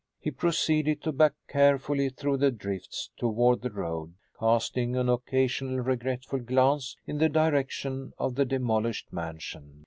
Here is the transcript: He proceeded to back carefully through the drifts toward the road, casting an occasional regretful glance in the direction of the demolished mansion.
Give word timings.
He 0.19 0.31
proceeded 0.31 1.03
to 1.03 1.11
back 1.11 1.33
carefully 1.47 2.09
through 2.09 2.37
the 2.37 2.49
drifts 2.49 3.11
toward 3.19 3.61
the 3.61 3.69
road, 3.69 4.15
casting 4.39 4.95
an 4.95 5.07
occasional 5.09 5.79
regretful 5.81 6.39
glance 6.39 6.97
in 7.05 7.19
the 7.19 7.29
direction 7.29 8.13
of 8.17 8.33
the 8.33 8.45
demolished 8.45 9.13
mansion. 9.13 9.79